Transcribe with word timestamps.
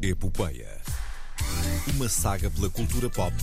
Epopeia. 0.00 0.78
Uma 1.96 2.08
saga 2.08 2.48
pela 2.50 2.70
cultura 2.70 3.10
pop 3.10 3.34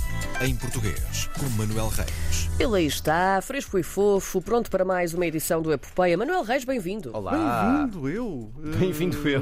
em 0.41 0.55
português, 0.55 1.29
com 1.37 1.49
Manuel 1.57 1.89
Reis. 1.89 2.49
Ele 2.57 2.77
aí 2.77 2.85
está, 2.85 3.41
fresco 3.41 3.77
e 3.77 3.83
fofo, 3.83 4.41
pronto 4.41 4.71
para 4.71 4.85
mais 4.85 5.13
uma 5.13 5.25
edição 5.25 5.61
do 5.61 5.73
Epopeia. 5.73 6.17
Manuel 6.17 6.43
Reis, 6.43 6.63
bem-vindo. 6.63 7.11
Olá! 7.13 7.87
Bem-vindo 7.87 8.09
eu. 8.09 8.51
Bem-vindo 8.79 9.17
eu. 9.27 9.41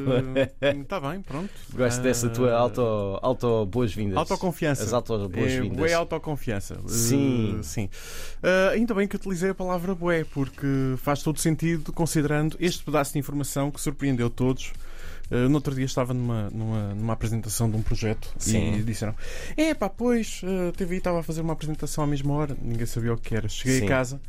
Está 0.81 0.99
bem, 0.99 1.21
pronto. 1.21 1.51
Gosto 1.73 2.01
dessa 2.01 2.29
tua 2.29 2.53
auto, 2.53 2.81
auto 3.21 3.65
boas-vindas. 3.67 4.17
Autoconfiança. 4.17 4.83
As 4.83 4.93
auto 4.93 5.29
boas-vindas. 5.29 5.77
É, 5.77 5.81
bué 5.81 5.93
autoconfiança. 5.93 6.79
Sim. 6.87 7.57
Uh, 7.59 7.63
sim. 7.63 7.89
Uh, 8.41 8.71
ainda 8.71 8.93
bem 8.95 9.07
que 9.07 9.15
utilizei 9.15 9.51
a 9.51 9.55
palavra 9.55 9.93
bué, 9.93 10.23
porque 10.23 10.95
faz 10.97 11.21
todo 11.21 11.39
sentido 11.39 11.93
considerando 11.93 12.57
este 12.59 12.83
pedaço 12.83 13.13
de 13.13 13.19
informação 13.19 13.69
que 13.69 13.79
surpreendeu 13.79 14.29
todos. 14.31 14.73
Uh, 15.33 15.49
no 15.49 15.55
outro 15.55 15.73
dia 15.73 15.85
estava 15.85 16.13
numa, 16.13 16.49
numa, 16.51 16.93
numa 16.93 17.13
apresentação 17.13 17.69
de 17.69 17.75
um 17.75 17.81
projeto 17.81 18.29
Sim. 18.37 18.75
e 18.75 18.83
disseram: 18.83 19.15
É 19.57 19.73
pá, 19.73 19.89
pois, 19.89 20.41
uh, 20.43 20.69
a 20.69 20.71
TVI 20.71 20.97
estava 20.97 21.19
a 21.21 21.23
fazer 21.23 21.41
uma 21.41 21.53
apresentação 21.53 22.03
à 22.03 22.07
mesma 22.07 22.33
hora, 22.33 22.55
ninguém 22.61 22.85
sabia 22.85 23.13
o 23.13 23.17
que 23.17 23.35
era. 23.35 23.49
Cheguei 23.49 23.79
Sim. 23.79 23.85
a 23.85 23.89
casa, 23.89 24.21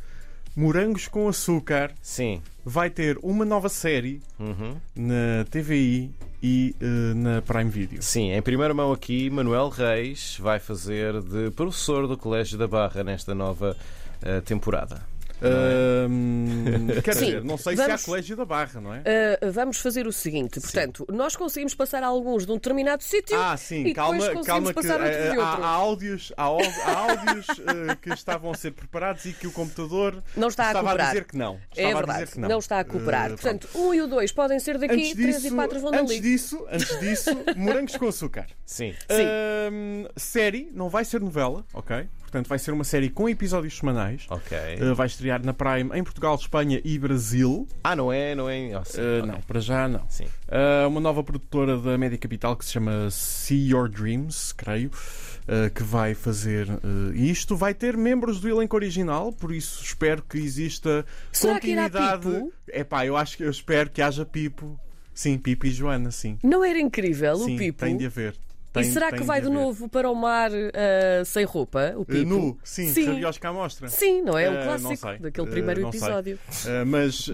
morangos 0.55 1.07
com 1.07 1.27
açúcar, 1.27 1.93
Sim. 2.01 2.41
vai 2.65 2.89
ter 2.89 3.19
uma 3.21 3.45
nova 3.45 3.69
série 3.69 4.21
Uhum. 4.39 4.75
na 4.95 5.45
TVI 5.51 6.09
e 6.41 6.75
uh, 6.81 7.15
na 7.15 7.41
Prime 7.41 7.69
Video. 7.69 8.01
Sim, 8.01 8.31
em 8.31 8.41
primeira 8.41 8.73
mão 8.73 8.91
aqui, 8.91 9.29
Manuel 9.29 9.69
Reis 9.69 10.37
vai 10.39 10.59
fazer 10.59 11.21
de 11.21 11.51
professor 11.51 12.07
do 12.07 12.17
Colégio 12.17 12.57
da 12.57 12.67
Barra 12.67 13.03
nesta 13.03 13.35
nova 13.35 13.75
eh, 14.21 14.41
temporada. 14.41 15.01
Ahm, 15.41 17.01
quer 17.03 17.13
Sim. 17.15 17.25
dizer, 17.25 17.43
não 17.43 17.57
sei 17.57 17.75
Vamos- 17.75 18.01
se 18.01 18.03
há 18.03 18.05
colégio 18.05 18.35
da 18.37 18.45
Barra, 18.45 18.79
não 18.81 18.93
é? 18.93 18.99
Uh, 18.99 19.51
vamos 19.51 19.77
fazer 19.77 20.07
o 20.07 20.11
seguinte, 20.13 20.59
portanto, 20.59 21.05
nós 21.11 21.35
conseguimos 21.35 21.73
passar 21.75 22.03
alguns 22.03 22.45
de 22.45 22.51
um 22.51 22.55
determinado 22.55 23.03
sítio 23.03 23.37
Ah, 23.39 23.55
sim, 23.57 23.85
e 23.85 23.93
calma, 23.93 24.27
calma 24.43 24.73
que 24.73 24.87
há, 24.87 25.43
há 25.43 25.67
áudios, 25.67 26.31
há, 26.37 26.43
áudios 26.43 27.47
eh, 27.89 27.95
que 28.01 28.09
estavam 28.09 28.51
a 28.51 28.55
ser 28.55 28.71
preparados 28.71 29.25
e 29.25 29.33
que 29.33 29.47
o 29.47 29.51
computador 29.51 30.23
Não 30.35 30.47
está 30.47 30.65
a 30.65 30.67
estava 30.67 30.87
cooperar. 30.89 31.07
dizer 31.09 31.23
que 31.25 31.37
não. 31.37 31.55
É 31.75 31.83
Estava 31.83 31.89
a 31.89 31.95
verdade, 31.97 32.19
dizer 32.23 32.31
que 32.33 32.39
não. 32.39 32.49
não. 32.49 32.59
está 32.59 32.79
a 32.79 32.83
cooperar. 32.83 33.25
Eh, 33.25 33.29
Portanto, 33.35 33.69
um 33.75 33.93
e 33.93 34.01
o 34.01 34.07
dois 34.07 34.31
podem 34.31 34.59
ser 34.59 34.77
daqui, 34.77 34.93
antes 34.95 35.13
três 35.13 35.45
e 35.45 35.51
quatro 35.51 35.79
vão 35.79 35.89
antes 35.93 36.07
dali. 36.07 36.19
disso, 36.21 36.65
antes 36.71 36.99
disso, 36.99 37.29
morangos 37.55 37.95
com 37.97 38.07
açúcar. 38.07 38.47
Sim. 38.65 38.93
Sim. 39.09 40.05
Série, 40.15 40.69
não 40.73 40.89
vai 40.89 41.03
ser 41.05 41.19
novela, 41.21 41.65
ok? 41.73 42.07
Portanto, 42.21 42.47
vai 42.47 42.59
ser 42.59 42.71
uma 42.71 42.83
série 42.83 43.09
com 43.09 43.29
episódios 43.29 43.77
semanais. 43.77 44.25
Ok. 44.29 44.57
Eh, 44.57 44.93
vai 44.93 45.07
estrear 45.07 45.24
na 45.43 45.53
Prime 45.53 45.91
em 45.97 46.03
Portugal, 46.03 46.35
Espanha 46.35 46.81
e 46.83 46.97
Brasil. 46.99 47.67
Ah, 47.83 47.95
não 47.95 48.11
é? 48.11 48.35
Não 48.35 48.49
é? 48.49 48.71
Oh, 48.79 48.85
sim. 48.85 49.01
Eh, 49.01 49.19
ok. 49.19 49.31
Não, 49.31 49.41
para 49.41 49.59
já 49.59 49.87
não. 49.87 50.05
Sim. 50.09 50.25
Uh, 50.25 50.87
uma 50.87 50.99
nova 50.99 51.23
produtora 51.23 51.77
da 51.77 51.97
Média 51.97 52.17
Capital 52.17 52.55
que 52.55 52.65
se 52.65 52.71
chama 52.71 53.09
See 53.09 53.71
Your 53.71 53.89
Dreams, 53.89 54.53
creio, 54.53 54.89
uh, 54.89 55.69
que 55.73 55.83
vai 55.83 56.13
fazer 56.13 56.69
uh, 56.69 57.13
isto. 57.13 57.55
Vai 57.55 57.73
ter 57.73 57.97
membros 57.97 58.39
do 58.39 58.49
elenco 58.49 58.75
original, 58.75 59.31
por 59.33 59.51
isso 59.51 59.83
espero 59.83 60.21
que 60.23 60.37
exista 60.37 61.05
Será 61.31 61.59
que 61.59 61.71
irá 61.71 61.89
continuidade. 61.89 62.29
Pipo? 62.29 62.53
É 62.69 62.83
pá, 62.83 63.05
eu 63.05 63.17
acho 63.17 63.37
que 63.37 63.43
eu 63.43 63.49
espero 63.49 63.89
que 63.89 64.01
haja 64.01 64.25
Pipo. 64.25 64.79
Sim, 65.13 65.37
Pipo 65.37 65.65
e 65.65 65.71
Joana, 65.71 66.11
sim. 66.11 66.37
Não 66.43 66.63
era 66.63 66.79
incrível 66.79 67.37
sim, 67.37 67.55
o 67.55 67.57
Pipo? 67.57 67.79
tem 67.79 67.97
de 67.97 68.05
haver. 68.05 68.35
E 68.81 68.83
Tem- 68.83 68.91
será 68.93 69.09
tem 69.09 69.19
que 69.19 69.25
vai 69.25 69.39
de 69.41 69.47
haver. 69.47 69.57
novo 69.57 69.87
para 69.89 70.09
o 70.09 70.15
mar 70.15 70.51
uh, 70.51 71.25
sem 71.25 71.45
roupa, 71.45 71.93
o 71.95 72.01
Uh, 72.01 72.25
nu, 72.25 72.57
sim, 72.63 72.87
Sim. 72.91 73.05
rabiosca 73.07 73.49
à 73.49 73.53
mostra. 73.53 73.87
Sim, 73.87 74.21
não 74.21 74.37
é? 74.37 74.49
O 74.49 74.51
Uh, 74.51 74.55
não 74.55 74.63
clássico 74.65 74.97
sei. 75.07 75.17
daquele 75.19 75.47
Uh, 75.47 75.51
primeiro 75.51 75.87
episódio. 75.87 76.35
Uh, 76.65 76.85
mas 76.85 77.27
uh, 77.29 77.33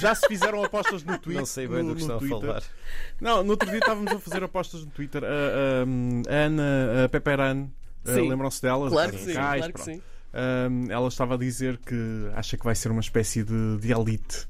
já 0.00 0.14
se 0.14 0.26
fizeram 0.28 0.62
apostas 0.64 1.02
no 1.04 1.18
Twitter. 1.18 1.40
Não 1.40 1.46
sei 1.46 1.66
bem 1.66 1.82
no, 1.82 1.90
do 1.90 1.94
que 1.96 2.00
estão 2.02 2.16
a 2.16 2.20
falar. 2.20 2.62
Não, 3.20 3.42
no 3.42 3.50
outro 3.50 3.68
dia 3.68 3.78
estávamos 3.78 4.12
a 4.12 4.18
fazer 4.18 4.42
apostas 4.44 4.84
no 4.84 4.90
Twitter. 4.90 5.22
A, 5.24 5.26
a- 5.26 6.32
a 6.32 6.46
Ana 6.46 7.04
a 7.04 7.08
Peperan, 7.08 7.68
uh, 8.06 8.10
lembram-se 8.28 8.60
dela? 8.62 8.90
Claro 8.90 9.12
que 9.12 9.18
sim, 9.18 9.34
Cais, 9.34 9.58
claro 9.60 9.72
que 9.72 9.82
pronto. 9.82 9.96
sim. 9.96 10.02
Um, 10.34 10.90
ela 10.92 11.08
estava 11.08 11.34
a 11.34 11.38
dizer 11.38 11.78
que 11.78 11.96
acha 12.34 12.56
que 12.58 12.64
vai 12.64 12.74
ser 12.74 12.90
uma 12.90 13.00
espécie 13.00 13.42
de, 13.42 13.78
de 13.78 13.92
elite 13.92 14.46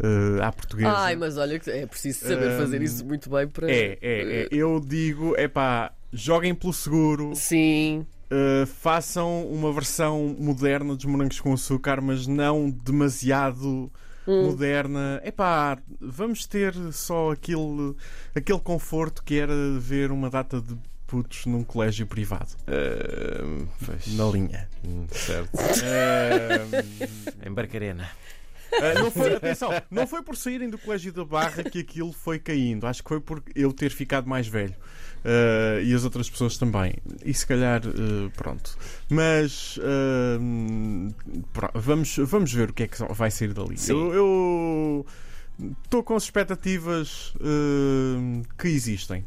uh, 0.00 0.42
à 0.42 0.52
portuguesa. 0.52 0.92
Ai, 0.96 1.16
mas 1.16 1.36
olha, 1.36 1.58
que 1.58 1.70
é 1.70 1.86
preciso 1.86 2.20
saber 2.26 2.52
Um, 2.52 2.58
fazer 2.58 2.82
isso 2.82 3.04
muito 3.04 3.28
bem 3.30 3.46
para. 3.48 3.70
É, 3.70 3.98
é, 4.00 4.42
é. 4.42 4.48
Eu 4.50 4.80
digo, 4.80 5.34
é 5.36 5.48
pá, 5.48 5.92
joguem 6.12 6.54
pelo 6.54 6.72
seguro, 6.72 7.32
Sim. 7.34 8.06
uh, 8.30 8.66
façam 8.66 9.46
uma 9.46 9.72
versão 9.72 10.34
moderna 10.38 10.94
dos 10.94 11.04
morangos 11.04 11.40
com 11.40 11.52
açúcar, 11.52 12.00
mas 12.00 12.26
não 12.26 12.70
demasiado 12.70 13.90
Hum. 14.26 14.50
moderna. 14.50 15.20
É 15.24 15.32
pá, 15.32 15.76
vamos 16.00 16.46
ter 16.46 16.72
só 16.92 17.32
aquele, 17.32 17.96
aquele 18.34 18.60
conforto 18.60 19.20
que 19.24 19.36
era 19.36 19.52
ver 19.80 20.12
uma 20.12 20.30
data 20.30 20.60
de 20.60 20.76
putos 21.08 21.44
num 21.44 21.64
colégio 21.64 22.06
privado. 22.06 22.50
Eh, 22.68 23.64
pois. 23.84 24.14
Na 24.14 24.24
linha. 24.26 24.68
Hum, 24.86 25.06
Certo. 25.10 25.50
Uh, 25.56 27.44
Em 27.44 27.52
Barcarena. 27.52 28.08
Uh, 28.72 28.98
não 29.04 29.10
foi, 29.10 29.34
atenção, 29.34 29.70
não 29.90 30.06
foi 30.06 30.22
por 30.22 30.36
saírem 30.36 30.70
do 30.70 30.78
Colégio 30.78 31.12
da 31.12 31.24
Barra 31.24 31.62
que 31.62 31.80
aquilo 31.80 32.12
foi 32.12 32.38
caindo. 32.38 32.86
Acho 32.86 33.02
que 33.02 33.08
foi 33.08 33.20
por 33.20 33.42
eu 33.54 33.72
ter 33.72 33.90
ficado 33.90 34.28
mais 34.28 34.46
velho. 34.48 34.74
Uh, 35.24 35.80
e 35.84 35.94
as 35.94 36.04
outras 36.04 36.28
pessoas 36.28 36.56
também. 36.56 36.94
E 37.24 37.32
se 37.32 37.46
calhar, 37.46 37.80
uh, 37.86 38.30
pronto. 38.36 38.76
Mas 39.08 39.76
uh, 39.78 41.14
pro- 41.52 41.70
vamos, 41.74 42.16
vamos 42.16 42.52
ver 42.52 42.70
o 42.70 42.72
que 42.72 42.82
é 42.84 42.88
que 42.88 42.96
vai 43.12 43.30
sair 43.30 43.52
dali. 43.52 43.78
Sim. 43.78 43.92
Eu 43.92 45.06
estou 45.84 46.02
com 46.02 46.16
as 46.16 46.24
expectativas 46.24 47.34
que 48.58 48.68
existem. 48.68 49.24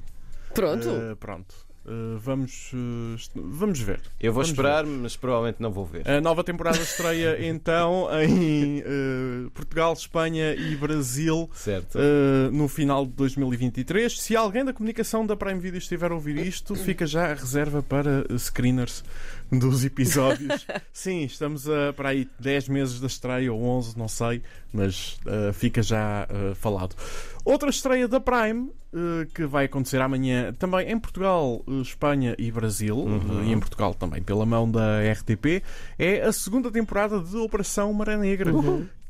Pronto. 0.54 0.90
Pronto. 1.20 1.65
Uh, 1.86 2.18
vamos, 2.18 2.72
uh, 2.74 3.16
vamos 3.36 3.80
ver. 3.80 4.02
Eu 4.20 4.34
vou 4.34 4.42
Vamos 4.42 4.50
esperar, 4.50 4.86
mas 4.86 5.16
provavelmente 5.16 5.58
não 5.60 5.72
vou 5.72 5.86
ver. 5.86 6.10
A 6.10 6.20
nova 6.20 6.44
temporada 6.44 6.80
estreia 6.80 7.38
então 7.46 8.08
em 8.24 8.80
uh, 8.80 9.52
Portugal, 9.52 9.94
Espanha 9.94 10.56
e 10.56 10.76
Brasil 10.76 11.48
Certo. 11.54 12.00
uh, 12.00 12.52
no 12.52 12.68
final 12.68 13.06
de 13.06 13.12
2023. 13.14 14.20
Se 14.20 14.36
alguém 14.36 14.66
da 14.66 14.74
comunicação 14.74 15.26
da 15.26 15.36
Prime 15.36 15.60
Video 15.60 15.78
estiver 15.78 16.12
a 16.12 16.16
ouvir 16.16 16.38
isto, 16.38 16.74
fica 16.74 17.06
já 17.06 17.32
a 17.32 17.34
reserva 17.36 17.84
para 17.84 18.26
screeners 18.38 19.04
dos 19.52 19.86
episódios. 19.86 20.66
Sim, 20.92 21.24
estamos 21.24 21.70
a, 21.70 21.94
para 21.94 22.10
aí 22.10 22.28
10 22.40 22.70
meses 22.70 23.00
da 23.00 23.08
estreia 23.08 23.54
ou 23.54 23.62
11, 23.62 23.98
não 23.98 24.08
sei, 24.08 24.42
mas 24.74 25.20
uh, 25.26 25.54
fica 25.54 25.82
já 25.82 26.28
uh, 26.30 26.56
falado. 26.56 26.96
Outra 27.44 27.70
estreia 27.70 28.08
da 28.08 28.20
Prime 28.20 28.72
uh, 28.96 29.26
que 29.34 29.46
vai 29.46 29.66
acontecer 29.66 30.02
amanhã 30.02 30.54
também 30.54 30.90
em 30.90 30.98
Portugal, 30.98 31.62
uh, 31.68 31.75
Espanha 31.82 32.36
e 32.38 32.52
Brasil, 32.52 32.98
Uhum. 32.98 33.40
uh, 33.40 33.44
e 33.44 33.52
em 33.52 33.60
Portugal 33.60 33.94
também 33.94 34.22
pela 34.22 34.46
mão 34.46 34.70
da 34.70 35.00
RTP, 35.12 35.64
é 35.98 36.22
a 36.22 36.32
segunda 36.32 36.72
temporada 36.72 37.20
de 37.20 37.36
Operação 37.38 37.92
Maré 37.94 38.18
Negra. 38.18 38.52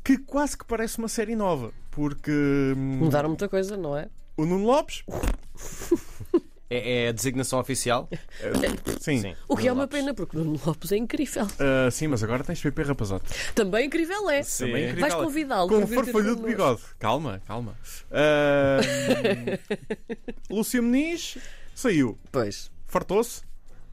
Que 0.04 0.18
quase 0.18 0.56
que 0.56 0.64
parece 0.64 0.98
uma 0.98 1.08
série 1.08 1.34
nova, 1.34 1.72
porque 1.90 2.30
hum, 2.76 2.98
Mudaram 3.00 3.28
muita 3.30 3.48
coisa, 3.48 3.76
não 3.76 3.96
é? 3.96 4.08
o 4.36 4.44
Nuno 4.46 4.64
Lopes, 4.66 5.02
É, 6.68 7.04
é 7.04 7.08
a 7.10 7.12
designação 7.12 7.60
oficial? 7.60 8.08
sim, 9.00 9.20
Sim. 9.20 9.34
O 9.48 9.56
que 9.56 9.68
é 9.68 9.70
Nuno 9.70 9.74
uma 9.78 9.82
Lopes. 9.84 10.00
pena, 10.00 10.14
porque 10.14 10.36
o 10.36 10.42
Nuno 10.42 10.60
Lopes 10.66 10.90
é 10.90 10.96
incrível. 10.96 11.44
Uh, 11.44 11.88
sim, 11.92 12.08
mas 12.08 12.24
agora 12.24 12.42
tens 12.42 12.60
PP 12.60 12.82
Rapazote. 12.82 13.24
Também 13.54 13.86
incrível 13.86 14.28
é. 14.28 14.42
Sim. 14.42 14.66
Também 14.66 14.82
é 14.82 14.86
incrível. 14.90 15.00
Vais 15.10 15.14
convidá-lo 15.14 15.68
Com 15.68 15.76
um 15.76 15.86
farfalhudo 15.86 16.40
de 16.42 16.46
bigode. 16.48 16.80
Calma, 16.98 17.40
calma. 17.46 17.76
Uh, 18.10 19.58
Lúcia 20.50 20.82
Meniz 20.82 21.38
saiu. 21.76 22.18
Pois. 22.32 22.70
Fartou-se 22.86 23.42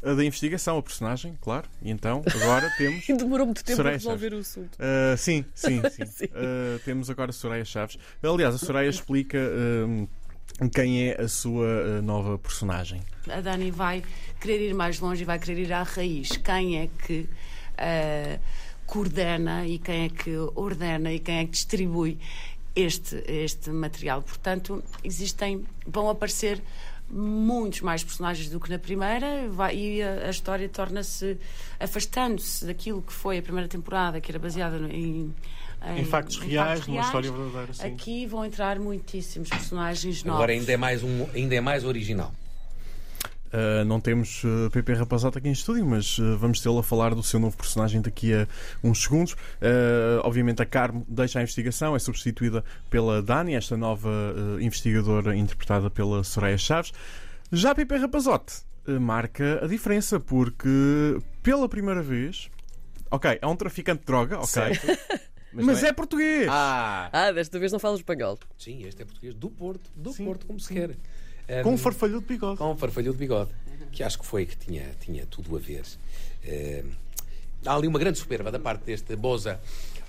uh, 0.02 0.16
da 0.16 0.24
investigação, 0.24 0.78
a 0.78 0.82
personagem, 0.82 1.38
claro. 1.42 1.68
E 1.82 1.92
então, 1.92 2.24
agora 2.34 2.72
temos. 2.78 3.08
E 3.08 3.14
demorou 3.14 3.46
muito 3.46 3.64
tempo 3.64 3.78
Soraya 3.78 3.96
a 3.96 3.98
resolver 3.98 4.34
o 4.34 4.40
assunto. 4.40 4.76
Uh, 4.76 5.18
sim, 5.20 5.46
sim, 5.54 5.82
sim. 5.92 6.06
Sim. 6.06 6.26
Uh, 6.26 6.80
temos 6.86 7.10
agora 7.10 7.30
a 7.30 7.34
Soraya 7.34 7.66
Chaves. 7.66 7.98
Aliás, 8.24 8.56
a 8.56 8.58
Soraya 8.58 8.90
explica 8.90 9.38
um, 9.38 10.08
quem 10.74 11.10
é 11.10 11.22
a 11.22 11.28
sua 11.28 11.66
uh, 11.66 12.02
nova 12.02 12.38
personagem. 12.40 13.02
A 13.30 13.42
Dani 13.42 13.70
vai 13.70 14.02
querer 14.40 14.70
ir 14.70 14.74
mais 14.74 15.00
longe 15.00 15.24
e 15.24 15.26
vai 15.26 15.38
querer 15.38 15.60
ir 15.60 15.74
à 15.74 15.84
raiz. 15.84 16.38
Quem 16.38 16.80
é 16.80 16.90
que 17.06 17.30
coordena 18.86 19.66
e 19.66 19.80
quem 19.80 20.06
é 20.06 20.10
que 20.10 20.36
ordena 20.56 21.12
e 21.12 21.20
quem 21.20 21.40
é 21.40 21.46
que 21.46 21.52
distribui 21.52 22.20
este, 22.76 23.24
este 23.28 23.70
material. 23.70 24.22
Portanto, 24.22 24.84
existem, 25.04 25.66
vão 25.86 26.10
aparecer 26.10 26.62
muitos 27.10 27.82
mais 27.82 28.04
personagens 28.04 28.50
do 28.50 28.60
que 28.60 28.70
na 28.70 28.80
primeira 28.80 29.48
vai- 29.50 29.76
e 29.76 30.02
a, 30.02 30.28
a 30.28 30.30
história 30.30 30.68
torna-se 30.70 31.38
afastando-se 31.80 32.66
daquilo 32.66 33.02
que 33.02 33.14
foi 33.14 33.38
a 33.38 33.42
primeira 33.42 33.68
temporada, 33.68 34.20
que 34.22 34.32
era 34.32 34.40
baseada 34.40 34.78
no- 34.80 34.90
em, 34.92 35.34
Em 35.98 36.06
factos 36.06 36.38
reais, 36.40 36.70
factos 36.80 36.88
numa 36.88 36.94
reais. 36.96 37.08
história 37.08 37.32
verdadeira, 37.32 37.74
sim. 37.74 37.88
Aqui 37.88 38.26
vão 38.26 38.46
entrar 38.46 38.80
muitíssimos 38.80 39.50
personagens 39.50 40.24
novos. 40.24 40.40
Agora 40.40 40.52
ainda 40.54 40.72
é 40.72 40.78
mais, 40.78 41.04
um, 41.04 41.28
ainda 41.34 41.56
é 41.56 41.62
mais 41.62 41.84
original. 41.84 42.34
Uh, 43.54 43.86
não 43.86 44.00
temos 44.00 44.44
uh, 44.44 44.68
PP 44.72 44.94
Rapazata 44.94 45.38
aqui 45.38 45.48
em 45.48 45.52
estúdio, 45.52 45.86
mas 45.86 46.18
uh, 46.18 46.36
vamos 46.38 46.60
tê-lo 46.60 46.80
a 46.80 46.84
falar 46.84 47.14
do 47.14 47.22
seu 47.22 47.40
novo 47.40 47.56
personagem 47.56 48.02
daqui 48.02 48.34
a 48.34 48.48
uns 48.84 49.04
segundos. 49.04 49.34
Uh, 49.34 50.20
obviamente, 50.24 50.60
a 50.64 50.66
Carmo 50.66 51.06
deixa 51.08 51.38
a 51.38 51.44
investigação, 51.44 51.96
é 51.96 52.00
substituída 52.00 52.64
pela 52.90 53.22
Dani, 53.22 53.54
esta 53.54 53.78
nova 53.78 54.10
uh, 54.10 54.60
investigadora 54.60 55.36
interpretada 55.36 55.88
pela 55.92 56.24
Soraya 56.24 56.58
Chaves. 56.58 56.94
Já 57.52 57.76
Pipe 57.76 57.96
Rapazote 57.96 58.64
marca 59.00 59.64
a 59.64 59.68
diferença 59.68 60.20
porque 60.20 61.20
pela 61.44 61.70
primeira 61.70 62.02
vez, 62.02 62.50
ok, 63.12 63.38
é 63.40 63.46
um 63.46 63.56
traficante 63.56 64.00
de 64.00 64.06
droga, 64.08 64.40
ok, 64.40 64.64
mas, 65.54 65.82
não 65.82 65.88
é... 65.88 65.94
português. 65.94 66.48
Ah! 66.50 67.08
Ah, 67.14 67.32
desta 67.32 67.60
vez 67.60 67.72
não 67.72 67.80
fala 67.80 67.96
espanhol. 67.96 68.40
Sim, 68.58 68.84
este 68.84 69.04
é 69.04 69.06
português 69.06 69.36
do 69.36 69.52
Porto, 69.52 69.92
do 69.96 70.12
Sim. 70.12 70.26
Porto, 70.26 70.48
como 70.48 70.60
se 70.60 70.74
quer. 70.74 70.98
Com 71.64 71.72
Um, 71.72 71.74
um 71.74 71.78
farfalho 71.78 72.20
de 72.20 72.26
bigode. 72.26 72.58
com 72.58 72.72
um 72.72 72.78
farfalho 72.78 73.12
de 73.12 73.18
bigode, 73.18 73.52
que 73.92 74.04
acho 74.04 74.20
que 74.20 74.26
foi 74.26 74.46
que 74.46 74.58
tinha, 74.58 74.90
tinha 75.00 75.26
tudo 75.26 75.56
a 75.56 75.60
ver. 75.60 75.84
Eh, 76.46 76.84
há 77.66 77.76
ali 77.76 77.88
uma 77.88 78.00
grande 78.00 78.18
soberba 78.18 78.52
da 78.52 78.60
parte 78.60 78.84
deste 78.86 79.16
Boza 79.16 79.60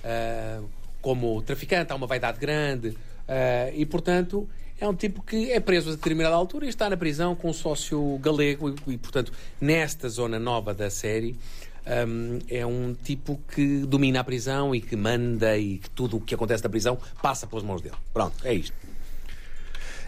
ah, 0.04 0.60
como 1.00 1.42
traficante, 1.42 1.92
há 1.92 1.94
uma 1.96 2.06
vaidade 2.06 2.38
grande 2.38 2.96
ah, 3.28 3.70
e, 3.74 3.84
portanto, 3.86 4.48
é 4.80 4.88
um 4.88 4.94
tipo 4.94 5.22
que 5.22 5.52
é 5.52 5.60
preso 5.60 5.90
a 5.90 5.92
determinada 5.92 6.34
altura 6.34 6.66
e 6.66 6.68
está 6.68 6.88
na 6.90 6.96
prisão 6.96 7.34
com 7.34 7.50
um 7.50 7.52
sócio 7.52 8.18
galego 8.18 8.70
e, 8.86 8.92
e, 8.92 8.98
portanto, 8.98 9.32
nesta 9.60 10.08
zona 10.08 10.38
nova 10.38 10.74
da 10.74 10.90
série. 10.90 11.36
hum, 12.08 12.38
é 12.48 12.64
um 12.64 12.94
tipo 12.94 13.38
que 13.54 13.80
domina 13.86 14.20
a 14.20 14.24
prisão 14.24 14.74
e 14.74 14.80
que 14.80 14.96
manda 14.96 15.56
e 15.58 15.78
que 15.78 15.90
tudo 15.90 16.16
o 16.16 16.20
que 16.20 16.34
acontece 16.34 16.62
na 16.64 16.70
prisão 16.70 16.98
passa 17.22 17.46
pelas 17.46 17.62
mãos 17.64 17.82
dele. 17.82 17.96
Pronto, 18.12 18.34
é 18.44 18.54
isto. 18.54 18.74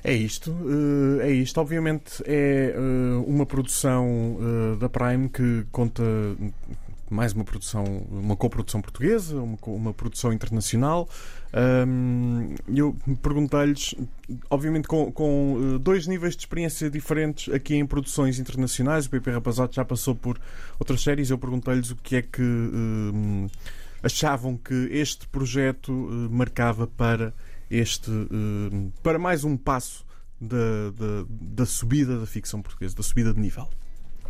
É 0.02 0.12
isto, 0.12 0.54
eh, 1.20 1.28
é 1.28 1.32
isto. 1.32 1.60
Obviamente 1.60 2.22
é 2.24 2.74
eh, 2.74 3.24
uma 3.26 3.46
produção 3.46 4.38
eh, 4.40 4.76
da 4.76 4.88
Prime 4.88 5.28
que 5.28 5.66
conta 5.70 6.02
mais 7.08 7.32
uma 7.32 7.44
produção, 7.44 7.84
uma 8.10 8.36
coprodução 8.36 8.80
portuguesa, 8.80 9.36
uma, 9.40 9.58
uma 9.66 9.94
produção 9.94 10.32
internacional. 10.32 11.08
Eu 12.68 12.96
perguntei-lhes, 13.22 13.94
obviamente 14.50 14.88
com, 14.88 15.10
com, 15.12 15.78
dois 15.80 16.06
níveis 16.08 16.34
de 16.34 16.42
experiência 16.42 16.90
diferentes 16.90 17.52
aqui 17.54 17.76
em 17.76 17.86
produções 17.86 18.40
internacionais. 18.40 19.06
O 19.06 19.10
PP 19.10 19.30
Rapazote 19.30 19.76
já 19.76 19.84
passou 19.84 20.16
por 20.16 20.38
outras 20.80 21.00
séries. 21.00 21.30
Eu 21.30 21.38
perguntei-lhes 21.38 21.92
o 21.92 21.96
que 21.96 22.16
é 22.16 22.22
que 22.22 22.42
hum, 22.42 23.46
achavam 24.02 24.56
que 24.56 24.74
este 24.90 25.28
projeto 25.28 25.92
marcava 26.30 26.88
para 26.88 27.32
este 27.70 28.10
eh, 28.10 28.90
para 29.02 29.18
mais 29.18 29.44
um 29.44 29.56
passo 29.56 30.04
da, 30.40 30.90
da, 30.96 31.26
da 31.28 31.66
subida 31.66 32.18
da 32.20 32.26
ficção 32.26 32.60
portuguesa, 32.62 32.94
da 32.94 33.02
subida 33.02 33.32
de 33.32 33.40
nível. 33.40 33.68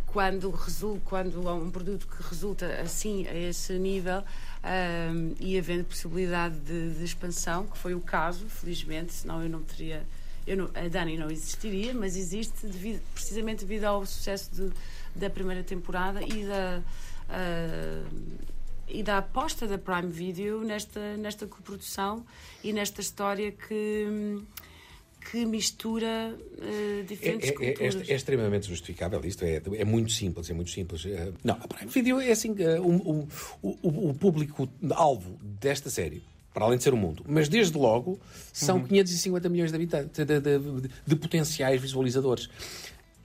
quando, 0.07 0.49
resul- 0.51 1.01
quando 1.05 1.47
há 1.47 1.53
um 1.53 1.69
produto 1.69 2.07
que 2.07 2.23
resulta 2.29 2.65
assim 2.81 3.27
a 3.27 3.35
esse 3.35 3.77
nível 3.77 4.23
ahm, 4.63 5.33
e 5.39 5.57
havendo 5.59 5.83
possibilidade 5.83 6.57
de, 6.59 6.93
de 6.95 7.03
expansão, 7.03 7.67
que 7.67 7.77
foi 7.77 7.93
o 7.93 7.99
caso, 8.01 8.45
felizmente, 8.47 9.13
senão 9.13 9.43
eu 9.43 9.49
não 9.49 9.61
teria. 9.63 10.03
Eu 10.47 10.55
não- 10.57 10.69
a 10.73 10.87
Dani 10.87 11.17
não 11.17 11.29
existiria, 11.29 11.93
mas 11.93 12.15
existe 12.15 12.65
devido- 12.65 13.01
precisamente 13.13 13.59
devido 13.65 13.83
ao 13.83 14.05
sucesso 14.05 14.49
de- 14.55 14.71
da 15.13 15.29
primeira 15.29 15.61
temporada 15.61 16.21
e 16.23 16.45
da. 16.45 16.81
ah, 17.29 18.03
e 18.87 19.03
da 19.03 19.17
aposta 19.19 19.67
da 19.67 19.77
Prime 19.77 20.11
Video 20.11 20.61
nesta, 20.61 21.17
nesta 21.17 21.45
coprodução 21.47 22.25
e 22.63 22.71
nesta 22.71 23.01
história 23.01 23.51
que, 23.51 24.39
que 25.29 25.45
mistura 25.45 26.35
eh, 26.61 26.99
É, 26.99 27.03
diferentes 27.03 27.49
é- 27.49 27.51
é- 27.51 27.53
culturas. 27.73 28.09
é- 28.09 28.13
é 28.13 28.15
extremamente 28.15 28.67
justificável 28.67 29.19
isto, 29.25 29.43
é, 29.43 29.61
é 29.77 29.85
muito 29.85 30.11
simples, 30.11 30.49
é 30.49 30.53
muito 30.53 30.71
simples. 30.71 31.05
Eh, 31.05 31.31
Não, 31.43 31.55
a 31.55 31.67
Prime 31.67 31.91
Video 31.91 32.19
é 32.21 32.31
assim, 32.31 32.55
eh, 32.59 32.79
o, 32.79 32.87
o, 32.91 33.27
o, 33.61 34.09
o 34.09 34.13
público-alvo 34.13 35.37
desta 35.59 35.89
série, 35.89 36.23
para 36.53 36.65
além 36.65 36.77
de 36.77 36.83
ser 36.83 36.93
o 36.93 36.97
mundo, 36.97 37.23
mas 37.27 37.47
desde 37.49 37.77
logo 37.77 38.19
são 38.53 38.81
550 38.83 39.49
milhões 39.49 39.69
de 39.71 39.75
habitantes, 39.75 40.25
de, 40.25 40.39
de- 40.39 40.59
de- 40.81 40.89
de 41.05 41.15
potenciais 41.15 41.79
visualizadores. 41.81 42.49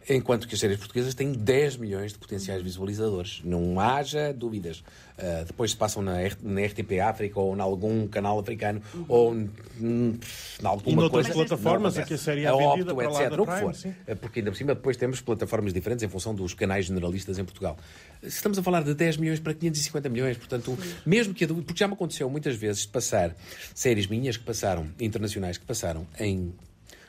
Enquanto 0.09 0.49
que 0.49 0.55
as 0.55 0.61
séries 0.61 0.79
portuguesas 0.79 1.15
têm 1.15 1.33
10 1.33 1.77
milhões 1.77 2.13
de 2.13 2.19
potenciais 2.19 2.61
visualizadores. 2.63 3.41
Não 3.45 3.79
haja 3.79 4.33
dúvidas. 4.33 4.79
Uh, 5.19 5.45
depois 5.47 5.71
se 5.71 5.77
passam 5.77 6.03
na, 6.03 6.21
R- 6.21 6.37
na 6.43 6.61
RTP 6.63 6.99
África 7.01 7.39
ou 7.39 7.55
em 7.57 7.61
algum 7.61 8.09
canal 8.09 8.39
africano 8.41 8.83
ou 9.07 9.33
em 9.35 9.49
em 9.81 10.19
alguma 10.67 10.91
E 10.93 10.97
noutras 10.97 11.27
coisa. 11.29 11.33
plataformas 11.47 11.95
Não 11.97 12.03
a 12.03 12.07
que 12.07 12.15
a 12.15 12.19
série 12.19 12.43
é 12.43 12.47
A 12.49 12.53
vendida 12.57 12.93
Opto, 12.93 12.97
para 12.97 13.09
lá 13.11 13.23
etc. 13.25 13.31
da 13.37 13.45
Prime, 13.45 13.61
for. 13.61 13.75
sim. 13.75 13.89
Uh, 14.09 14.17
Porque 14.17 14.39
ainda 14.41 14.51
por 14.51 14.57
cima 14.57 14.75
depois 14.75 14.97
temos 14.97 15.21
plataformas 15.21 15.73
diferentes 15.73 16.03
em 16.03 16.09
função 16.09 16.35
dos 16.35 16.53
canais 16.55 16.87
generalistas 16.87 17.39
em 17.39 17.45
Portugal. 17.45 17.77
Estamos 18.23 18.59
a 18.59 18.63
falar 18.63 18.83
de 18.83 18.95
10 18.95 19.19
milhões 19.19 19.39
para 19.39 19.55
550 19.55 20.09
milhões, 20.09 20.37
portanto, 20.37 20.77
mesmo 21.07 21.33
que 21.35 21.45
a 21.45 21.47
dúvida, 21.47 21.67
porque 21.67 21.79
já 21.79 21.87
me 21.87 21.95
aconteceu 21.95 22.29
muitas 22.29 22.57
vezes 22.57 22.83
de 22.83 22.89
passar 22.89 23.37
séries 23.75 24.07
minhas 24.07 24.37
que 24.37 24.45
passaram, 24.45 24.87
internacionais 24.99 25.59
que 25.59 25.65
passaram 25.65 26.07
em, 26.19 26.53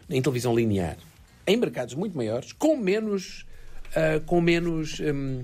em 0.09 0.21
televisão 0.21 0.55
linear, 0.55 0.97
em 1.45 1.57
mercados 1.57 1.93
muito 1.95 2.15
maiores, 2.15 2.51
com 2.53 2.77
menos, 2.77 3.45
ah, 3.95 4.19
com 4.25 4.39
menos 4.41 4.99
hum, 4.99 5.43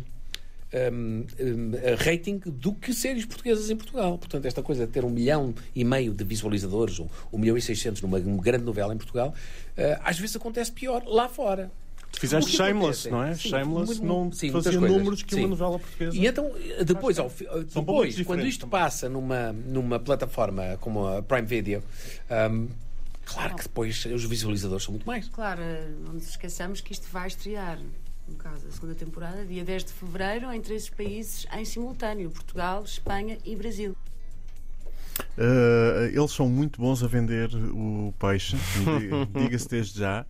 hum, 0.73 1.25
hum, 1.39 1.71
rating 2.05 2.39
do 2.45 2.73
que 2.73 2.93
séries 2.93 3.25
portuguesas 3.25 3.69
em 3.69 3.75
Portugal. 3.75 4.17
Portanto, 4.17 4.45
esta 4.45 4.61
coisa 4.63 4.85
de 4.85 4.91
ter 4.91 5.03
um 5.03 5.09
milhão 5.09 5.53
e 5.75 5.83
meio 5.83 6.13
de 6.13 6.23
visualizadores, 6.23 6.99
ou 6.99 7.09
um 7.33 7.37
milhão 7.37 7.57
e 7.57 7.61
seiscentos 7.61 8.01
numa 8.01 8.19
grande 8.19 8.63
novela 8.65 8.93
em 8.93 8.97
Portugal, 8.97 9.33
ah, 9.77 10.01
às 10.03 10.17
vezes 10.19 10.35
acontece 10.35 10.71
pior 10.71 11.03
lá 11.05 11.27
fora. 11.27 11.71
Fizeste 12.11 12.49
O 12.49 12.51
que 12.51 12.57
Shameless, 12.57 13.07
acontece? 13.07 13.09
não 13.11 13.23
é? 13.23 13.35
Sim, 13.35 13.49
Shameless 13.49 13.85
muito- 14.01 14.03
não 14.05 14.31
sim, 14.31 14.51
fazia 14.51 14.71
números 14.81 15.21
que 15.21 15.35
uma 15.35 15.43
Sim. 15.43 15.47
novela 15.49 15.77
portuguesa. 15.79 16.17
E 16.17 16.25
então, 16.25 16.51
depois, 16.83 17.19
ao 17.19 17.29
São 17.29 17.45
depois 17.83 18.19
quando 18.23 18.45
isto 18.47 18.61
também. 18.61 18.71
passa 18.71 19.07
numa, 19.07 19.53
numa 19.53 19.99
plataforma 19.99 20.75
como 20.81 21.07
a 21.07 21.21
Prime 21.21 21.45
Video, 21.47 21.83
hum, 22.51 22.67
claro 23.33 23.55
que 23.55 23.63
depois 23.63 24.05
os 24.05 24.25
visualizadores 24.25 24.83
são 24.83 24.93
muito 24.93 25.05
mais. 25.05 25.27
Claro, 25.29 25.61
eh, 25.61 25.87
não 26.05 26.13
nos 26.13 26.27
esqueçamos 26.29 26.81
que 26.81 26.91
isto 26.93 27.07
vai 27.11 27.27
estrear, 27.27 27.79
no 28.27 28.35
caso, 28.35 28.67
a 28.67 28.71
segunda 28.71 28.95
temporada, 28.95 29.45
dia 29.45 29.63
10 29.63 29.85
de 29.85 29.93
fevereiro, 29.93 30.51
em 30.53 30.61
três 30.61 30.89
países 30.89 31.45
em 31.53 31.65
simultâneo: 31.65 32.29
Portugal, 32.29 32.83
Espanha 32.83 33.37
e 33.45 33.55
Brasil. 33.55 33.95
Uh, 35.37 36.05
eles 36.13 36.31
são 36.31 36.47
muito 36.47 36.79
bons 36.79 37.03
a 37.03 37.07
vender 37.07 37.49
o 37.53 38.13
peixe, 38.19 38.55
di- 38.55 39.25
diga-se 39.43 39.67
desde 39.69 39.99
já. 39.99 40.25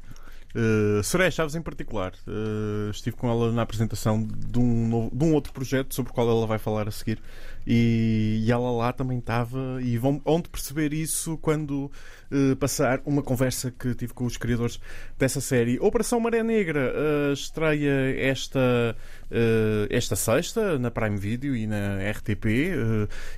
Uh, 0.56 1.04
Soraya 1.04 1.30
Chaves, 1.30 1.54
em 1.56 1.62
particular, 1.62 2.12
uh, 2.28 2.90
estive 2.90 3.16
com 3.16 3.30
ela 3.30 3.52
na 3.52 3.62
apresentação 3.62 4.24
de 4.24 4.58
um, 4.58 4.88
novo- 4.88 5.12
de 5.16 5.24
um 5.24 5.34
outro 5.34 5.54
projeto 5.54 5.94
sobre 5.94 6.12
o 6.12 6.14
qual 6.16 6.28
ela 6.28 6.48
vai 6.48 6.58
falar 6.58 6.88
a 6.88 6.92
seguir. 6.92 7.22
E, 7.68 8.44
e 8.44 8.52
ela 8.52 8.72
lá 8.72 8.92
também 8.92 9.20
estava. 9.20 9.80
E 9.82 9.96
vão 9.98 10.20
onde 10.26 10.50
perceber 10.50 10.92
isso 10.92 11.38
quando 11.38 11.92
uh, 12.32 12.56
passar 12.56 13.02
uma 13.06 13.22
conversa 13.22 13.72
que 13.72 13.94
tive 13.96 14.14
com 14.14 14.26
os 14.26 14.38
criadores 14.38 14.80
dessa 15.18 15.42
série. 15.42 15.80
Operação 15.80 16.20
Maré 16.20 16.44
Negra 16.44 16.94
uh, 16.94 17.34
estreia 17.34 18.16
esta, 18.20 18.96
uh, 19.30 19.88
esta 19.90 20.16
sexta 20.16 20.78
na 20.80 20.92
Prime 20.92 21.18
Video 21.18 21.56
e 21.56 21.68
na 21.68 21.98
RTP. 22.12 22.48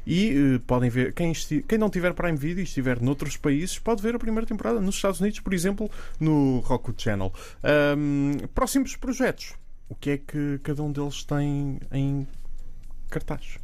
e 0.06 0.60
podem 0.68 0.90
ver, 0.90 1.14
quem, 1.14 1.34
quem 1.68 1.78
não 1.78 1.90
tiver 1.90 2.14
Prime 2.14 2.38
Video 2.38 2.60
e 2.60 2.64
estiver 2.64 3.02
noutros 3.02 3.38
países, 3.38 3.80
pode 3.80 4.02
ver 4.02 4.16
a 4.16 4.20
primeira 4.20 4.46
temporada 4.46 4.80
nos 4.82 4.96
Estados 4.96 5.20
Unidos, 5.20 5.40
por 5.40 5.54
exemplo, 5.54 5.90
no 6.20 6.60
Roku 6.60 6.94
Channel. 6.98 7.32
Um, 7.98 8.38
próximos 8.54 8.96
projetos. 8.96 9.54
O 9.90 9.96
que 9.96 10.12
é 10.12 10.18
que 10.18 10.60
cada 10.64 10.82
um 10.82 10.92
deles 10.92 11.24
tem 11.24 11.80
em 11.92 12.28
cartaz? 13.10 13.58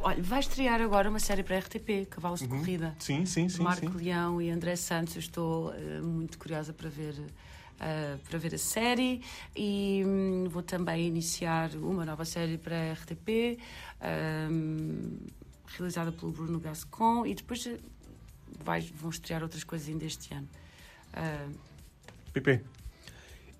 Olha, 0.00 0.22
vai 0.22 0.40
estrear 0.40 0.80
agora 0.80 1.08
uma 1.08 1.18
série 1.20 1.42
para 1.42 1.56
a 1.56 1.58
RTP, 1.60 2.06
Cavalos 2.10 2.40
de 2.40 2.48
Corrida. 2.48 2.94
Sim, 2.98 3.24
sim, 3.24 3.48
sim. 3.48 3.62
Marco 3.62 3.96
Leão 3.96 4.42
e 4.42 4.50
André 4.50 4.74
Santos. 4.76 5.14
Eu 5.14 5.20
estou 5.20 5.72
eh, 5.74 6.00
muito 6.00 6.38
curiosa 6.38 6.72
para 6.72 6.88
ver, 6.88 7.14
eh, 7.80 8.16
para 8.28 8.38
ver 8.38 8.54
a 8.54 8.58
série 8.58 9.22
e 9.54 10.02
hum, 10.04 10.48
vou 10.50 10.62
também 10.62 11.06
iniciar 11.06 11.70
uma 11.76 12.04
nova 12.04 12.24
série 12.24 12.58
para 12.58 12.76
a 12.76 12.92
RTP, 12.92 13.58
hum, 14.50 15.18
realizada 15.68 16.10
pelo 16.12 16.32
Bruno 16.32 16.58
Gascon 16.58 17.24
e 17.24 17.34
depois 17.34 17.64
eh, 17.66 17.78
vai- 18.64 18.80
vão 19.00 19.10
estrear 19.10 19.42
outras 19.42 19.62
coisas 19.64 19.88
ainda 19.88 20.04
este 20.04 20.34
ano. 20.34 20.48
Ah, 21.12 21.46
Pipe. 22.32 22.60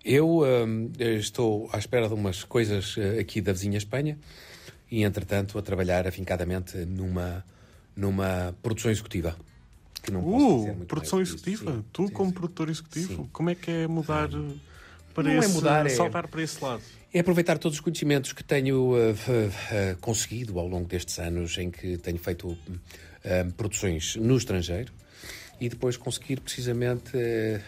Eu 0.04 0.40
hum, 0.42 0.90
estou 0.98 1.68
à 1.72 1.78
espera 1.78 2.08
de 2.08 2.14
umas 2.14 2.44
coisas 2.44 2.96
aqui 3.20 3.40
da 3.40 3.52
vizinha 3.52 3.78
Espanha 3.78 4.18
e, 4.90 5.02
entretanto, 5.02 5.58
a 5.58 5.62
trabalhar 5.62 6.06
afincadamente 6.06 6.76
numa, 6.78 7.44
numa 7.96 8.54
produção 8.62 8.90
executiva. 8.90 9.36
Que 10.02 10.10
não 10.12 10.20
Uh, 10.20 10.84
produção 10.86 11.20
executiva. 11.20 11.72
Sim, 11.72 11.84
tu, 11.92 12.06
sim, 12.06 12.12
como 12.12 12.30
sim. 12.30 12.34
produtor 12.34 12.68
executivo, 12.70 13.28
como 13.32 13.50
é 13.50 13.54
que 13.56 13.70
é 13.70 13.86
mudar 13.88 14.28
uh, 14.32 14.60
para 15.12 15.24
Não 15.24 15.30
é 15.32 15.38
esse. 15.38 15.48
mudar, 15.54 15.86
é- 15.86 15.88
saltar 15.88 16.28
para 16.28 16.42
esse 16.42 16.62
lado? 16.62 16.82
É 17.12 17.20
aproveitar 17.20 17.56
todos 17.58 17.78
os 17.78 17.80
conhecimentos 17.80 18.32
que 18.32 18.44
tenho 18.44 18.94
eh, 18.98 19.10
f- 19.10 19.50
eh, 19.72 19.96
conseguido 20.02 20.58
ao 20.58 20.68
longo 20.68 20.86
destes 20.86 21.18
anos 21.18 21.56
em 21.56 21.70
que 21.70 21.96
tenho 21.96 22.18
feito 22.18 22.56
eh, 23.24 23.44
produções 23.56 24.16
no 24.16 24.36
estrangeiro 24.36 24.92
e 25.58 25.68
depois 25.70 25.96
conseguir 25.96 26.40
precisamente 26.40 27.12
eh, 27.14 27.62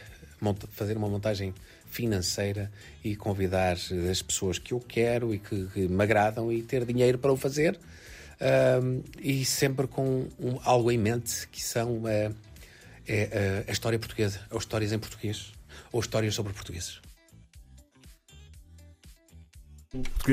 fazer 0.73 0.97
uma 0.99 1.09
montagem 1.09 1.55
financeira 1.91 2.71
e 3.05 3.17
convidar 3.17 3.77
as 4.11 4.23
pessoas 4.23 4.59
que 4.59 4.73
eu 4.73 4.81
quero 4.81 5.35
e 5.35 5.39
que, 5.39 5.67
que 5.69 5.89
me 5.89 6.03
agradam 6.03 6.53
e 6.53 6.63
ter 6.63 6.85
dinheiro 6.85 7.19
para 7.19 7.33
o 7.33 7.37
fazer 7.37 7.79
e 9.21 9.45
sempre 9.45 9.87
com 9.87 10.29
um- 10.39 10.59
algo 10.65 10.91
em 10.93 10.99
mente 10.99 11.49
que 11.49 11.63
são 11.63 12.07
eh, 12.07 12.31
é, 13.07 13.29
eh, 13.33 13.65
a 13.67 13.73
história 13.73 13.99
portuguesa 13.99 14.41
ou 14.51 14.59
histórias 14.59 14.93
em 14.93 14.99
português 14.99 15.53
ou 15.91 16.01
histórias 16.01 16.35
sobre 16.35 16.53
portugueses. 16.53 17.01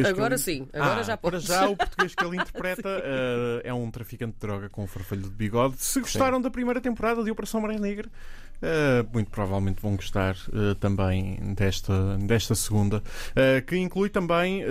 Agora 0.10 0.34
ele- 0.36 0.42
sim, 0.44 0.68
agora 0.74 1.00
Ah, 1.00 1.04
já 1.04 1.16
Para 1.18 1.32
podes. 1.32 1.48
já, 1.48 1.70
o 1.70 1.78
português 1.78 2.14
que 2.14 2.26
ele 2.26 2.36
interpreta 2.36 2.90
eh, 3.04 3.62
é 3.64 3.74
um 3.74 3.90
traficante 3.90 4.34
de 4.34 4.40
droga 4.40 4.70
com 4.70 4.84
um 4.84 4.88
farfalho 4.88 5.22
de 5.24 5.30
bigode. 5.30 5.78
Se 5.80 6.02
gostaram 6.02 6.42
da 6.42 6.52
primeira 6.52 6.82
temporada 6.82 7.24
de 7.24 7.32
Operação 7.32 7.62
Maré 7.62 7.80
Negra, 7.80 8.10
eh, 8.62 9.06
muito 9.14 9.30
provavelmente 9.30 9.82
vão 9.82 9.96
gostar 9.96 10.36
eh, 10.54 10.76
também 10.80 11.38
desta, 11.56 12.18
desta 12.18 12.56
segunda, 12.56 13.04
eh, 13.36 13.62
que 13.62 13.78
inclui 13.78 14.10
também 14.10 14.64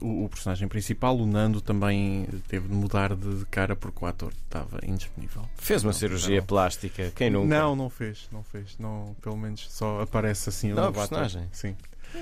o, 0.00 0.24
o 0.24 0.28
personagem 0.28 0.68
principal, 0.68 1.16
o 1.16 1.26
Nando, 1.26 1.60
também 1.60 2.26
teve 2.48 2.68
de 2.68 2.74
mudar 2.74 3.14
de 3.14 3.44
cara 3.46 3.74
porque 3.74 4.04
o 4.04 4.08
ator 4.08 4.32
estava 4.44 4.78
indisponível. 4.86 5.42
Fez 5.56 5.82
uma 5.82 5.92
cirurgia 5.92 6.40
não. 6.40 6.46
plástica. 6.46 7.12
Quem 7.14 7.30
nunca? 7.30 7.46
Não, 7.46 7.76
não 7.76 7.90
fez, 7.90 8.28
não 8.32 8.42
fez. 8.42 8.76
Não, 8.78 9.16
pelo 9.20 9.36
menos 9.36 9.66
só 9.70 10.00
aparece 10.00 10.48
assim 10.48 10.72
o 10.72 10.74
Não, 10.74 10.84
novo 10.84 11.00
a 11.00 11.04
ator. 11.04 11.18
personagem. 11.18 11.48
Sim. 11.52 11.76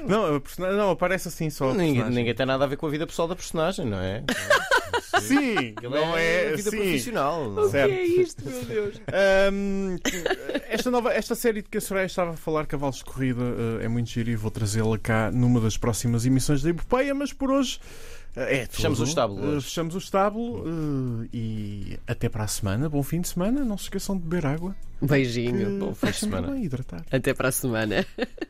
Não, 0.07 0.37
a 0.37 0.41
persona- 0.41 0.73
não, 0.73 0.91
aparece 0.91 1.29
assim 1.29 1.49
só. 1.51 1.67
a 1.71 1.73
Ninguém, 1.73 1.87
personagem. 1.95 2.17
ninguém 2.17 2.35
tem 2.35 2.47
nada 2.47 2.65
a 2.65 2.67
ver 2.67 2.77
com 2.77 2.87
a 2.87 2.91
vida 2.91 3.07
pessoal 3.07 3.29
da 3.29 3.37
personagem, 3.37 3.87
não 3.87 3.99
é? 4.01 4.23
Sim, 5.21 5.69
Aquilo 5.77 5.95
não 5.95 6.17
é, 6.17 6.49
a 6.53 6.57
vida 6.57 6.71
sim. 6.71 6.77
profissional. 6.77 7.51
não 7.51 7.67
é? 7.67 7.71
Certo. 7.71 7.93
é 7.93 8.03
isto, 8.05 8.45
meu 8.49 8.65
Deus? 8.65 9.01
Ahm, 9.49 9.97
esta, 10.69 10.91
nova, 10.91 11.13
esta 11.13 11.35
série 11.35 11.63
de 11.63 11.69
que 11.69 11.79
a 11.79 11.81
Soraya 11.81 12.07
estava 12.07 12.33
a 12.33 12.37
falar, 12.37 12.67
Cavalos 12.67 12.97
de 12.97 13.05
Corrida, 13.05 13.43
eh, 13.81 13.85
é 13.85 13.89
muito 13.89 14.11
giro 14.11 14.29
e 14.31 14.37
vou 14.37 14.51
trazê-la 14.51 14.99
cá 14.99 15.31
numa 15.31 15.61
das 15.61 15.77
próximas 15.79 16.27
emissões 16.27 16.63
da 16.63 16.71
Epopeia, 16.71 17.15
mas 17.15 17.33
por 17.33 17.51
hoje 17.51 17.81
eh, 18.37 18.59
é 18.59 18.67
tudo. 18.67 18.77
Fechamos 18.77 19.01
o 19.01 19.05
estábulo 19.05 19.47
hoje. 19.47 19.65
fechamos 19.67 19.95
o 19.95 19.99
estábulo 19.99 20.65
e 21.33 21.99
até 22.07 22.29
para 22.29 22.45
a 22.45 22.49
semana. 22.49 22.89
Bom 22.89 23.03
fim 23.03 23.21
de 23.21 23.29
semana. 23.29 23.65
Não 23.65 23.79
se 23.79 23.85
esqueçam 23.85 24.17
de 24.17 24.23
beber 24.25 24.47
água. 24.47 24.75
Beijinho. 25.01 25.67
que 25.67 25.79
Bom 25.79 25.95
fim 25.95 26.07
de 26.09 26.17
semana. 26.17 26.59
hidratar. 26.59 27.05
Até 27.11 27.33
para 27.35 27.49
a 27.49 27.53
semana. 27.53 28.07